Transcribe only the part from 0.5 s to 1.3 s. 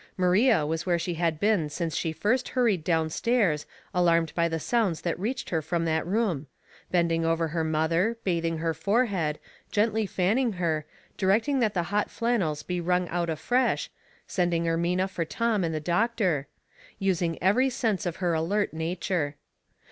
was where she